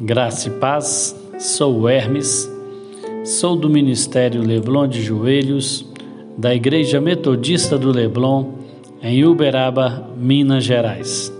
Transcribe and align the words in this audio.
Graça 0.00 0.46
e 0.46 0.52
paz, 0.52 1.16
sou 1.40 1.88
Hermes, 1.88 2.48
sou 3.24 3.56
do 3.56 3.68
Ministério 3.68 4.40
Leblon 4.40 4.86
de 4.86 5.02
Joelhos, 5.02 5.84
da 6.36 6.54
Igreja 6.54 7.00
Metodista 7.00 7.76
do 7.76 7.90
Leblon, 7.90 8.52
em 9.02 9.24
Uberaba, 9.24 10.08
Minas 10.16 10.62
Gerais. 10.62 11.32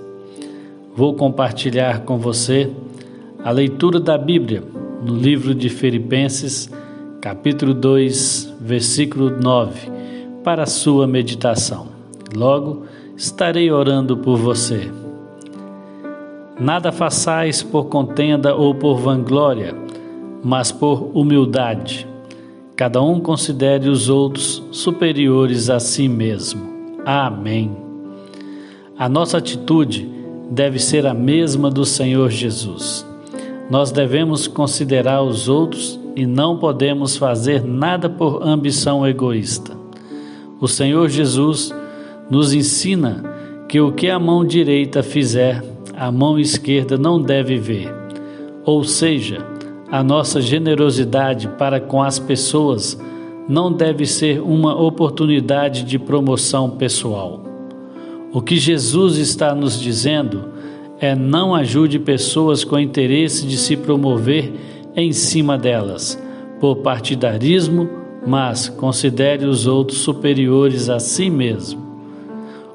Vou 0.93 1.15
compartilhar 1.15 2.01
com 2.01 2.19
você 2.19 2.69
a 3.45 3.52
leitura 3.52 4.00
da 4.00 4.18
Bíblia 4.18 4.64
no 5.04 5.14
livro 5.14 5.54
de 5.54 5.68
Filipenses, 5.68 6.68
capítulo 7.20 7.72
2, 7.72 8.56
versículo 8.61 9.30
9, 9.40 9.88
para 10.43 10.64
a 10.64 10.66
sua 10.66 11.06
meditação. 11.06 11.86
Logo, 12.34 12.86
estarei 13.16 13.70
orando 13.70 14.16
por 14.16 14.36
você. 14.36 14.90
Nada 16.61 16.90
façais 16.90 17.62
por 17.62 17.86
contenda 17.86 18.54
ou 18.54 18.75
por 18.75 18.98
vanglória, 18.98 19.75
mas 20.43 20.72
por 20.72 21.11
humildade. 21.14 22.07
Cada 22.75 23.03
um 23.03 23.21
considere 23.21 23.89
os 23.89 24.08
outros 24.08 24.63
superiores 24.71 25.71
a 25.71 25.79
si 25.79 26.08
mesmo. 26.08 26.63
Amém. 27.04 27.71
A 28.99 29.08
nossa 29.08 29.39
atitude 29.39 30.08
deve 30.50 30.79
ser 30.79 31.07
a 31.07 31.14
mesma 31.14 31.71
do 31.71 31.85
Senhor 31.85 32.30
Jesus. 32.30 33.06
Nós 33.70 33.92
devemos 33.92 34.48
considerar 34.48 35.22
os 35.22 35.48
outros 35.48 36.00
e 36.16 36.27
não 36.27 36.58
podemos 36.58 37.16
fazer 37.16 37.62
nada 37.62 38.08
por 38.08 38.42
ambição 38.42 39.06
egoísta. 39.06 39.77
O 40.61 40.66
Senhor 40.66 41.08
Jesus 41.08 41.72
nos 42.28 42.52
ensina 42.52 43.22
que 43.69 43.80
o 43.80 43.92
que 43.92 44.08
a 44.08 44.19
mão 44.19 44.44
direita 44.44 45.02
fizer, 45.02 45.62
a 45.98 46.12
mão 46.12 46.38
esquerda 46.38 46.97
não 46.97 47.20
deve 47.20 47.56
ver. 47.58 47.92
Ou 48.64 48.84
seja, 48.84 49.44
a 49.91 50.00
nossa 50.00 50.41
generosidade 50.41 51.48
para 51.58 51.80
com 51.80 52.00
as 52.00 52.20
pessoas 52.20 52.96
não 53.48 53.72
deve 53.72 54.06
ser 54.06 54.40
uma 54.40 54.80
oportunidade 54.80 55.82
de 55.82 55.98
promoção 55.98 56.70
pessoal. 56.70 57.42
O 58.32 58.40
que 58.40 58.56
Jesus 58.56 59.16
está 59.16 59.52
nos 59.56 59.80
dizendo 59.80 60.50
é 61.00 61.16
não 61.16 61.52
ajude 61.52 61.98
pessoas 61.98 62.62
com 62.62 62.78
interesse 62.78 63.44
de 63.44 63.56
se 63.56 63.77
promover 63.77 64.52
em 64.94 65.12
cima 65.12 65.58
delas, 65.58 66.22
por 66.60 66.77
partidarismo, 66.77 67.88
mas 68.24 68.68
considere 68.68 69.46
os 69.46 69.66
outros 69.66 69.98
superiores 69.98 70.88
a 70.88 71.00
si 71.00 71.28
mesmo. 71.28 71.88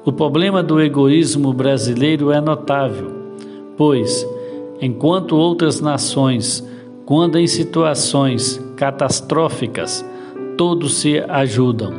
O 0.06 0.12
problema 0.12 0.62
do 0.62 0.82
egoísmo 0.82 1.50
brasileiro 1.54 2.30
é 2.30 2.38
notável, 2.38 3.10
pois, 3.74 4.26
enquanto 4.78 5.34
outras 5.34 5.80
nações, 5.80 6.62
quando 7.06 7.38
em 7.38 7.46
situações 7.46 8.60
catastróficas, 8.76 10.04
todos 10.58 10.96
se 10.96 11.20
ajudam. 11.20 11.94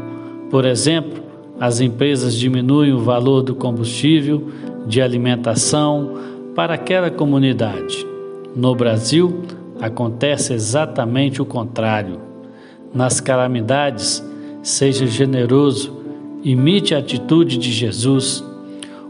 Por 0.51 0.65
exemplo, 0.65 1.23
as 1.59 1.79
empresas 1.79 2.35
diminuem 2.35 2.93
o 2.93 2.99
valor 2.99 3.41
do 3.41 3.55
combustível, 3.55 4.49
de 4.85 5.01
alimentação 5.01 6.13
para 6.53 6.75
aquela 6.75 7.09
comunidade. 7.09 8.05
No 8.55 8.75
Brasil, 8.75 9.41
acontece 9.81 10.53
exatamente 10.53 11.41
o 11.41 11.45
contrário. 11.45 12.19
Nas 12.93 13.19
calamidades, 13.19 14.23
seja 14.61 15.07
generoso 15.07 16.04
imite 16.45 16.93
a 16.93 16.99
atitude 16.99 17.57
de 17.57 17.71
Jesus. 17.71 18.45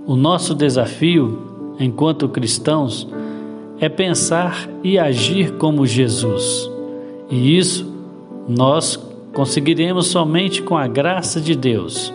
O 0.07 0.15
nosso 0.15 0.55
desafio, 0.55 1.75
enquanto 1.77 2.29
cristãos, 2.29 3.05
é 3.77 3.89
pensar 3.89 4.69
e 4.81 4.97
agir 4.97 5.51
como 5.57 5.85
Jesus. 5.85 6.71
E 7.29 7.57
isso 7.57 7.93
nós 8.47 8.97
conseguiremos 9.33 10.07
somente 10.07 10.61
com 10.61 10.77
a 10.77 10.87
graça 10.87 11.41
de 11.41 11.55
Deus. 11.55 12.13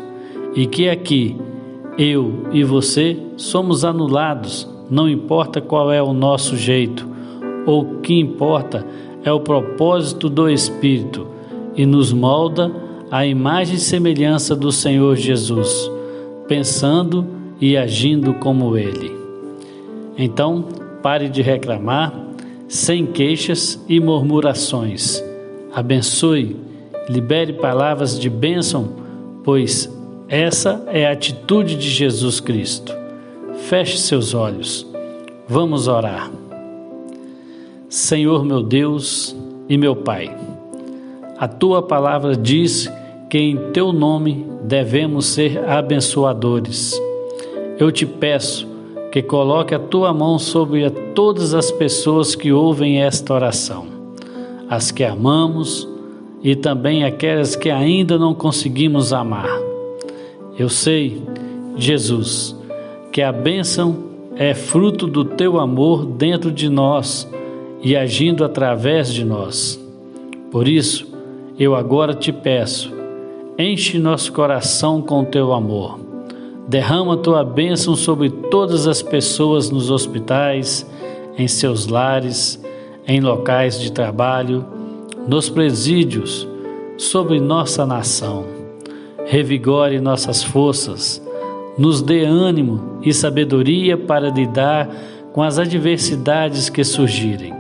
E 0.55 0.67
que 0.67 0.89
aqui, 0.89 1.37
eu 1.99 2.47
e 2.51 2.65
você 2.65 3.19
somos 3.37 3.85
anulados, 3.85 4.67
não 4.89 5.07
importa 5.07 5.61
qual 5.61 5.93
é 5.93 6.03
o 6.03 6.15
nosso 6.15 6.57
jeito, 6.57 7.07
ou 7.67 7.83
o 7.83 8.01
que 8.01 8.19
importa 8.19 8.87
é 9.23 9.31
o 9.31 9.41
propósito 9.41 10.31
do 10.31 10.49
Espírito 10.49 11.27
e 11.77 11.85
nos 11.85 12.11
molda 12.11 12.73
a 13.11 13.27
imagem 13.27 13.75
e 13.75 13.81
semelhança 13.81 14.55
do 14.55 14.71
Senhor 14.71 15.17
Jesus, 15.17 15.91
pensando 16.47 17.27
e 17.61 17.77
agindo 17.77 18.35
como 18.35 18.77
Ele. 18.77 19.13
Então, 20.17 20.65
pare 21.03 21.29
de 21.29 21.43
reclamar, 21.43 22.15
sem 22.69 23.05
queixas 23.05 23.85
e 23.89 23.99
murmurações. 23.99 25.23
Abençoe, 25.75 26.57
libere 27.09 27.55
palavras 27.55 28.19
de 28.19 28.31
bênção, 28.31 28.91
pois 29.43 29.91
essa 30.29 30.85
é 30.87 31.07
a 31.07 31.13
atitude 31.13 31.75
de 31.75 31.91
Jesus 31.91 32.39
Cristo. 32.39 32.95
Feche 33.69 33.99
seus 33.99 34.35
olhos. 34.35 34.87
Vamos 35.49 35.89
orar. 35.89 36.31
Senhor 37.89 38.45
meu 38.45 38.63
Deus 38.63 39.35
e 39.69 39.77
meu 39.77 39.97
Pai, 39.97 40.33
a 41.37 41.49
tua 41.49 41.83
palavra 41.83 42.37
diz 42.37 42.89
que 43.31 43.39
em 43.39 43.57
teu 43.73 43.93
nome 43.93 44.45
devemos 44.65 45.27
ser 45.27 45.65
abençoadores. 45.65 47.01
Eu 47.79 47.93
te 47.93 48.05
peço 48.05 48.67
que 49.13 49.23
coloque 49.23 49.73
a 49.73 49.79
tua 49.79 50.13
mão 50.13 50.37
sobre 50.37 50.91
todas 51.15 51.55
as 51.55 51.71
pessoas 51.71 52.35
que 52.35 52.53
ouvem 52.53 53.01
esta 53.01 53.33
oração, 53.33 53.87
as 54.69 54.91
que 54.91 55.05
amamos 55.05 55.89
e 56.43 56.57
também 56.57 57.05
aquelas 57.05 57.55
que 57.55 57.71
ainda 57.71 58.19
não 58.19 58.35
conseguimos 58.35 59.13
amar. 59.13 59.49
Eu 60.59 60.69
sei, 60.69 61.23
Jesus, 61.77 62.57
que 63.13 63.23
a 63.23 63.31
bênção 63.31 64.11
é 64.35 64.55
fruto 64.55 65.07
do 65.07 65.25
teu 65.25 65.61
amor 65.61 66.05
dentro 66.05 66.51
de 66.51 66.69
nós 66.69 67.31
e 67.81 67.97
agindo 67.97 68.45
através 68.45 69.13
de 69.13 69.25
nós. 69.25 69.81
Por 70.51 70.67
isso, 70.67 71.07
eu 71.57 71.77
agora 71.77 72.13
te 72.13 72.33
peço 72.33 73.00
Enche 73.61 73.99
nosso 73.99 74.33
coração 74.33 75.03
com 75.03 75.23
teu 75.23 75.53
amor. 75.53 76.01
Derrama 76.67 77.19
tua 77.19 77.45
bênção 77.45 77.95
sobre 77.95 78.31
todas 78.31 78.87
as 78.87 79.03
pessoas 79.03 79.69
nos 79.69 79.91
hospitais, 79.91 80.91
em 81.37 81.47
seus 81.47 81.87
lares, 81.87 82.59
em 83.07 83.21
locais 83.21 83.79
de 83.79 83.93
trabalho, 83.93 84.65
nos 85.29 85.51
presídios, 85.51 86.49
sobre 86.97 87.39
nossa 87.39 87.85
nação. 87.85 88.47
Revigore 89.27 90.01
nossas 90.01 90.43
forças, 90.43 91.23
nos 91.77 92.01
dê 92.01 92.25
ânimo 92.25 92.99
e 93.03 93.13
sabedoria 93.13 93.95
para 93.95 94.31
lidar 94.31 94.89
com 95.35 95.43
as 95.43 95.59
adversidades 95.59 96.71
que 96.71 96.83
surgirem. 96.83 97.53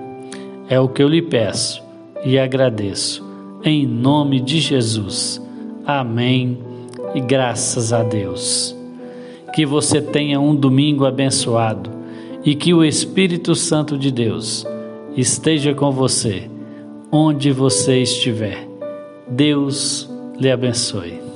É 0.66 0.80
o 0.80 0.88
que 0.88 1.02
eu 1.02 1.08
lhe 1.08 1.20
peço 1.20 1.82
e 2.24 2.38
agradeço. 2.38 3.22
Em 3.62 3.86
nome 3.86 4.40
de 4.40 4.60
Jesus. 4.60 5.49
Amém 5.98 6.56
e 7.16 7.20
graças 7.20 7.92
a 7.92 8.04
Deus. 8.04 8.76
Que 9.52 9.66
você 9.66 10.00
tenha 10.00 10.38
um 10.38 10.54
domingo 10.54 11.04
abençoado 11.04 11.90
e 12.44 12.54
que 12.54 12.72
o 12.72 12.84
Espírito 12.84 13.56
Santo 13.56 13.98
de 13.98 14.12
Deus 14.12 14.64
esteja 15.16 15.74
com 15.74 15.90
você, 15.90 16.48
onde 17.10 17.50
você 17.50 18.00
estiver. 18.00 18.68
Deus 19.28 20.08
lhe 20.38 20.48
abençoe. 20.48 21.29